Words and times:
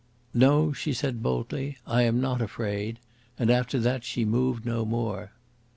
"No," 0.33 0.73
she 0.73 0.93
said 0.93 1.21
boldly; 1.21 1.77
"I 1.85 2.01
am 2.01 2.19
not 2.19 2.41
afraid," 2.41 2.97
and 3.37 3.51
after 3.51 3.77
that 3.81 4.03
she 4.03 4.25
moved 4.25 4.65
no 4.65 4.83
more. 4.83 5.29